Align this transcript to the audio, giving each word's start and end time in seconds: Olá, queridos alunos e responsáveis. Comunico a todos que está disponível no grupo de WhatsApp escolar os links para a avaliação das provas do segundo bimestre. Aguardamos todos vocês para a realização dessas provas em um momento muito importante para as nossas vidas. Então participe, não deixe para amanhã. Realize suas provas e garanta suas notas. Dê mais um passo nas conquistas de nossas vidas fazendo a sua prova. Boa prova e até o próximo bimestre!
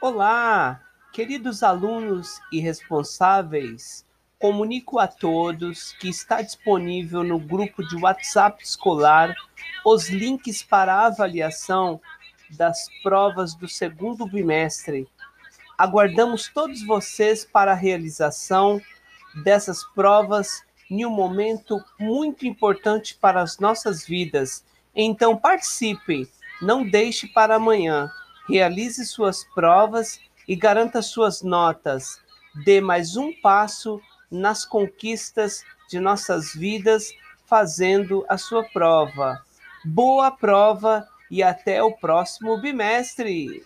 Olá, 0.00 0.82
queridos 1.12 1.62
alunos 1.62 2.38
e 2.52 2.60
responsáveis. 2.60 4.04
Comunico 4.38 4.98
a 4.98 5.06
todos 5.06 5.92
que 5.94 6.10
está 6.10 6.42
disponível 6.42 7.24
no 7.24 7.38
grupo 7.38 7.82
de 7.82 7.96
WhatsApp 7.96 8.62
escolar 8.62 9.34
os 9.86 10.10
links 10.10 10.62
para 10.62 10.94
a 10.94 11.06
avaliação 11.06 12.00
das 12.50 12.86
provas 13.02 13.54
do 13.54 13.66
segundo 13.66 14.26
bimestre. 14.26 15.08
Aguardamos 15.78 16.50
todos 16.52 16.84
vocês 16.84 17.44
para 17.44 17.72
a 17.72 17.76
realização 17.76 18.78
dessas 19.42 19.84
provas 19.94 20.62
em 20.90 21.06
um 21.06 21.10
momento 21.10 21.82
muito 21.98 22.46
importante 22.46 23.14
para 23.14 23.40
as 23.40 23.58
nossas 23.58 24.04
vidas. 24.04 24.64
Então 24.94 25.34
participe, 25.34 26.28
não 26.60 26.84
deixe 26.84 27.26
para 27.28 27.56
amanhã. 27.56 28.12
Realize 28.48 29.04
suas 29.06 29.44
provas 29.54 30.20
e 30.46 30.54
garanta 30.54 31.00
suas 31.00 31.42
notas. 31.42 32.20
Dê 32.64 32.80
mais 32.80 33.16
um 33.16 33.32
passo 33.40 34.00
nas 34.30 34.64
conquistas 34.64 35.62
de 35.88 35.98
nossas 35.98 36.54
vidas 36.54 37.12
fazendo 37.46 38.24
a 38.28 38.36
sua 38.36 38.64
prova. 38.64 39.42
Boa 39.84 40.30
prova 40.30 41.06
e 41.30 41.42
até 41.42 41.82
o 41.82 41.92
próximo 41.92 42.60
bimestre! 42.60 43.62